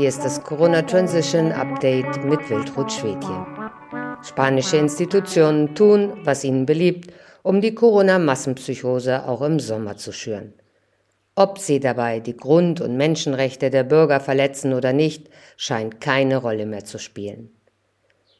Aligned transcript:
Hier 0.00 0.08
ist 0.08 0.24
das 0.24 0.42
Corona 0.42 0.80
Transition 0.80 1.52
Update 1.52 2.24
mit 2.24 2.48
Wiltrud 2.48 2.90
Schwedje. 2.90 3.46
Spanische 4.22 4.78
Institutionen 4.78 5.74
tun, 5.74 6.14
was 6.24 6.42
ihnen 6.42 6.64
beliebt, 6.64 7.12
um 7.42 7.60
die 7.60 7.74
Corona-Massenpsychose 7.74 9.28
auch 9.28 9.42
im 9.42 9.60
Sommer 9.60 9.98
zu 9.98 10.12
schüren. 10.12 10.54
Ob 11.34 11.58
sie 11.58 11.80
dabei 11.80 12.20
die 12.20 12.34
Grund- 12.34 12.80
und 12.80 12.96
Menschenrechte 12.96 13.68
der 13.68 13.84
Bürger 13.84 14.20
verletzen 14.20 14.72
oder 14.72 14.94
nicht, 14.94 15.28
scheint 15.58 16.00
keine 16.00 16.38
Rolle 16.38 16.64
mehr 16.64 16.86
zu 16.86 16.96
spielen. 16.96 17.50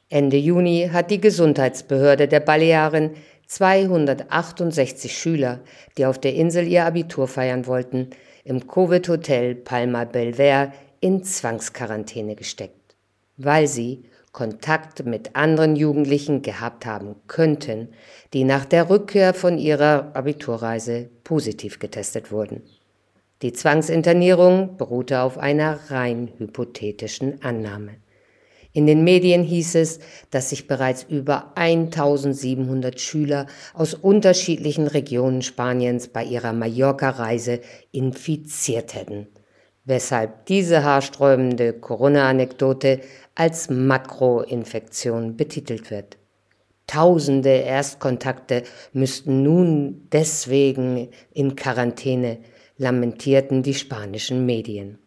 Ende 0.09 0.38
Juni 0.38 0.88
hat 0.91 1.11
die 1.11 1.20
Gesundheitsbehörde 1.20 2.27
der 2.27 2.41
Balearen 2.41 3.11
268 3.48 5.12
Schüler, 5.12 5.61
die 5.98 6.06
auf 6.06 6.19
der 6.19 6.33
Insel 6.33 6.66
ihr 6.66 6.87
Abitur 6.87 7.29
feiern 7.29 7.66
wollten, 7.66 8.09
im 8.45 8.66
Covid-Hotel 8.66 9.56
Palma 9.56 10.06
Belver 10.06 10.73
in 11.00 11.24
Zwangsquarantäne 11.24 12.36
gesteckt, 12.36 12.95
weil 13.36 13.66
sie 13.66 14.04
Kontakt 14.32 15.04
mit 15.04 15.34
anderen 15.34 15.74
Jugendlichen 15.74 16.42
gehabt 16.42 16.86
haben 16.86 17.16
könnten, 17.26 17.88
die 18.32 18.45
nach 18.45 18.64
der 18.64 18.88
Rückkehr 18.88 19.34
von 19.34 19.59
ihrer 19.59 20.12
Abiturreise 20.14 21.10
positiv 21.24 21.80
getestet 21.80 22.30
wurden. 22.30 22.62
Die 23.42 23.52
Zwangsinternierung 23.52 24.76
beruhte 24.76 25.23
auf 25.23 25.38
einer 25.38 25.90
rein 25.90 26.30
hypothetischen 26.38 27.42
Annahme. 27.42 27.96
In 28.73 28.87
den 28.87 29.02
Medien 29.02 29.42
hieß 29.42 29.74
es, 29.76 29.98
dass 30.30 30.51
sich 30.51 30.68
bereits 30.68 31.02
über 31.02 31.56
1700 31.56 33.01
Schüler 33.01 33.46
aus 33.74 33.95
unterschiedlichen 33.95 34.87
Regionen 34.87 35.42
Spaniens 35.42 36.06
bei 36.06 36.23
ihrer 36.23 36.52
Mallorca-Reise 36.52 37.60
infiziert 37.90 38.95
hätten, 38.95 39.26
weshalb 39.91 40.47
diese 40.47 40.85
haarsträubende 40.85 41.74
Corona-Anekdote 41.74 43.01
als 43.35 43.69
Makroinfektion 43.69 45.37
betitelt 45.37 45.91
wird. 45.91 46.16
Tausende 46.87 47.51
Erstkontakte 47.51 48.63
müssten 48.93 49.43
nun 49.43 50.09
deswegen 50.13 51.09
in 51.35 51.57
Quarantäne, 51.57 52.38
lamentierten 52.79 53.63
die 53.63 53.74
spanischen 53.74 54.47
Medien. 54.47 54.99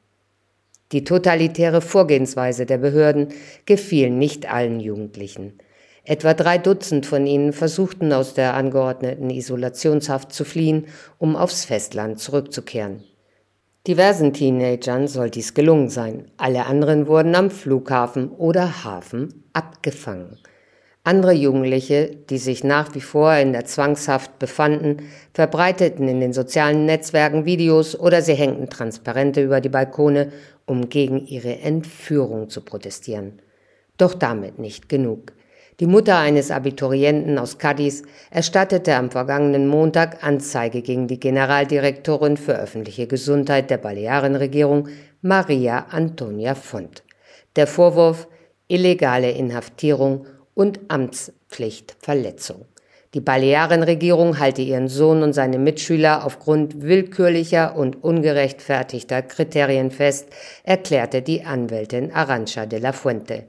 Die 0.91 1.03
totalitäre 1.03 1.81
Vorgehensweise 1.81 2.65
der 2.65 2.77
Behörden 2.77 3.29
gefiel 3.65 4.11
nicht 4.11 4.51
allen 4.51 4.79
Jugendlichen. 4.79 5.57
Etwa 6.03 6.33
drei 6.33 6.57
Dutzend 6.57 7.05
von 7.05 7.25
ihnen 7.25 7.53
versuchten 7.53 8.11
aus 8.11 8.33
der 8.33 8.53
angeordneten 8.53 9.29
Isolationshaft 9.29 10.33
zu 10.33 10.43
fliehen, 10.43 10.87
um 11.17 11.35
aufs 11.35 11.65
Festland 11.65 12.19
zurückzukehren. 12.19 13.03
Diversen 13.85 14.31
Teenagern 14.31 15.09
soll 15.09 15.29
dies 15.29 15.53
gelungen 15.53 15.89
sein. 15.89 16.31
Alle 16.37 16.67
anderen 16.67 17.05
wurden 17.05 17.35
am 17.35 17.51
Flughafen 17.51 18.29
oder 18.29 18.85
Hafen 18.85 19.43
abgefangen. 19.51 20.37
Andere 21.03 21.33
Jugendliche, 21.33 22.15
die 22.29 22.37
sich 22.37 22.63
nach 22.63 22.95
wie 22.95 23.01
vor 23.01 23.35
in 23.35 23.51
der 23.51 23.65
Zwangshaft 23.65 24.39
befanden, 24.39 25.09
verbreiteten 25.33 26.07
in 26.07 26.21
den 26.21 26.31
sozialen 26.31 26.85
Netzwerken 26.85 27.43
Videos 27.43 27.99
oder 27.99 28.21
sie 28.21 28.35
hängten 28.35 28.69
Transparente 28.69 29.43
über 29.43 29.59
die 29.59 29.67
Balkone, 29.67 30.31
um 30.65 30.87
gegen 30.87 31.27
ihre 31.27 31.59
Entführung 31.59 32.47
zu 32.47 32.61
protestieren. 32.61 33.41
Doch 33.97 34.13
damit 34.13 34.59
nicht 34.59 34.87
genug. 34.87 35.33
Die 35.79 35.87
Mutter 35.87 36.19
eines 36.19 36.51
Abiturienten 36.51 37.39
aus 37.39 37.57
Cadiz 37.57 38.03
erstattete 38.29 38.95
am 38.95 39.09
vergangenen 39.09 39.67
Montag 39.67 40.23
Anzeige 40.23 40.83
gegen 40.83 41.07
die 41.07 41.19
Generaldirektorin 41.19 42.37
für 42.37 42.53
öffentliche 42.53 43.07
Gesundheit 43.07 43.71
der 43.71 43.77
Balearenregierung, 43.77 44.89
Maria 45.21 45.87
Antonia 45.89 46.53
Font. 46.53 47.03
Der 47.55 47.65
Vorwurf 47.65 48.27
illegale 48.67 49.31
Inhaftierung 49.31 50.27
und 50.53 50.79
Amtspflichtverletzung. 50.89 52.65
Die 53.15 53.21
Balearenregierung 53.21 54.39
halte 54.39 54.61
ihren 54.61 54.87
Sohn 54.87 55.23
und 55.23 55.33
seine 55.33 55.57
Mitschüler 55.57 56.25
aufgrund 56.25 56.81
willkürlicher 56.81 57.75
und 57.75 58.03
ungerechtfertigter 58.03 59.23
Kriterien 59.23 59.89
fest, 59.89 60.29
erklärte 60.63 61.23
die 61.23 61.43
Anwältin 61.43 62.11
Arancha 62.11 62.65
de 62.67 62.79
la 62.79 62.91
Fuente. 62.91 63.45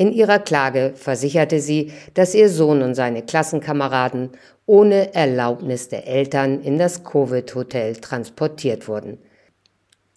In 0.00 0.14
ihrer 0.14 0.38
Klage 0.38 0.94
versicherte 0.94 1.60
sie, 1.60 1.92
dass 2.14 2.34
ihr 2.34 2.48
Sohn 2.48 2.80
und 2.80 2.94
seine 2.94 3.20
Klassenkameraden 3.20 4.30
ohne 4.64 5.12
Erlaubnis 5.12 5.90
der 5.90 6.06
Eltern 6.06 6.62
in 6.62 6.78
das 6.78 7.04
Covid-Hotel 7.04 7.96
transportiert 7.96 8.88
wurden. 8.88 9.18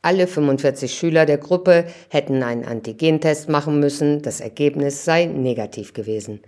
Alle 0.01 0.27
45 0.27 0.93
Schüler 0.93 1.25
der 1.25 1.37
Gruppe 1.37 1.83
hätten 2.07 2.43
einen 2.43 2.63
Antigentest 2.63 3.49
machen 3.49 3.81
müssen, 3.81 4.21
das 4.21 4.39
Ergebnis 4.39 5.03
sei 5.03 5.25
negativ 5.25 5.91
gewesen. 5.91 6.39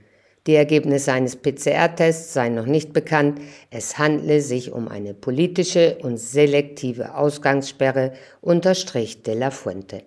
Die 0.47 0.55
Ergebnisse 0.55 1.11
eines 1.11 1.35
PCR-Tests 1.35 2.31
seien 2.31 2.55
noch 2.55 2.67
nicht 2.67 2.93
bekannt. 2.93 3.41
Es 3.69 3.97
handle 3.97 4.39
sich 4.39 4.71
um 4.71 4.87
eine 4.87 5.13
politische 5.13 5.97
und 6.01 6.19
selektive 6.21 7.15
Ausgangssperre, 7.15 8.13
unterstrich 8.39 9.23
de 9.23 9.35
la 9.35 9.51
Fuente. 9.51 10.03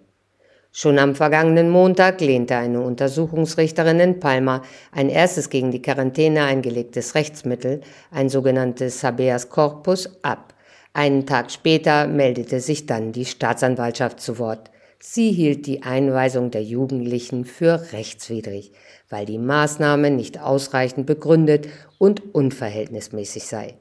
Schon 0.70 0.98
am 0.98 1.14
vergangenen 1.14 1.70
Montag 1.70 2.20
lehnte 2.20 2.56
eine 2.56 2.82
Untersuchungsrichterin 2.82 4.00
in 4.00 4.20
Palma 4.20 4.62
ein 4.92 5.08
erstes 5.08 5.48
gegen 5.50 5.70
die 5.70 5.82
Quarantäne 5.82 6.44
eingelegtes 6.44 7.14
Rechtsmittel, 7.14 7.80
ein 8.10 8.28
sogenanntes 8.28 9.02
Habeas 9.02 9.48
Corpus, 9.48 10.10
ab. 10.22 10.54
Einen 10.92 11.26
Tag 11.26 11.50
später 11.50 12.06
meldete 12.06 12.60
sich 12.60 12.86
dann 12.86 13.12
die 13.12 13.24
Staatsanwaltschaft 13.24 14.20
zu 14.20 14.38
Wort. 14.38 14.70
Sie 15.00 15.32
hielt 15.32 15.66
die 15.66 15.84
Einweisung 15.84 16.50
der 16.50 16.62
Jugendlichen 16.62 17.44
für 17.44 17.92
rechtswidrig, 17.92 18.72
weil 19.08 19.24
die 19.24 19.38
Maßnahme 19.38 20.10
nicht 20.10 20.40
ausreichend 20.40 21.06
begründet 21.06 21.68
und 21.98 22.34
unverhältnismäßig 22.34 23.44
sei. 23.44 23.74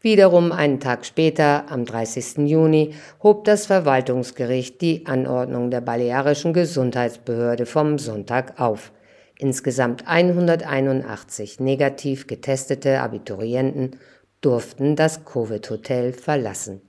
Wiederum 0.00 0.52
einen 0.52 0.78
Tag 0.78 1.04
später, 1.04 1.64
am 1.70 1.84
30. 1.84 2.48
Juni, 2.48 2.94
hob 3.20 3.44
das 3.44 3.66
Verwaltungsgericht 3.66 4.80
die 4.80 5.06
Anordnung 5.06 5.72
der 5.72 5.80
Balearischen 5.80 6.52
Gesundheitsbehörde 6.52 7.66
vom 7.66 7.98
Sonntag 7.98 8.60
auf. 8.60 8.92
Insgesamt 9.38 10.06
181 10.06 11.58
negativ 11.58 12.28
getestete 12.28 13.00
Abiturienten 13.00 13.96
durften 14.40 14.94
das 14.94 15.24
Covid-Hotel 15.24 16.12
verlassen. 16.12 16.80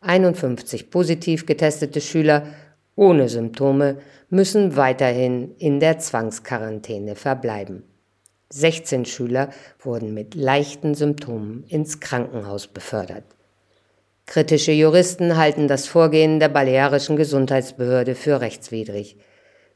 51 0.00 0.90
positiv 0.90 1.46
getestete 1.46 2.00
Schüler 2.00 2.44
ohne 2.96 3.28
Symptome 3.28 3.98
müssen 4.30 4.74
weiterhin 4.74 5.54
in 5.58 5.78
der 5.78 6.00
Zwangsquarantäne 6.00 7.14
verbleiben. 7.14 7.84
16 8.50 9.04
Schüler 9.04 9.50
wurden 9.78 10.14
mit 10.14 10.34
leichten 10.34 10.94
Symptomen 10.94 11.64
ins 11.68 12.00
Krankenhaus 12.00 12.66
befördert. 12.66 13.24
Kritische 14.24 14.72
Juristen 14.72 15.36
halten 15.36 15.68
das 15.68 15.86
Vorgehen 15.86 16.40
der 16.40 16.48
balearischen 16.48 17.16
Gesundheitsbehörde 17.16 18.14
für 18.14 18.40
rechtswidrig. 18.40 19.16